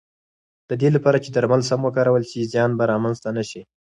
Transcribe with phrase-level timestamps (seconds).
[0.69, 3.61] د دې لپاره چې درمل سم وکارول شي، زیان به رامنځته نه شي.